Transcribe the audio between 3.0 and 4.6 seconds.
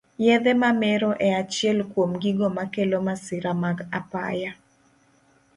masira mag apaya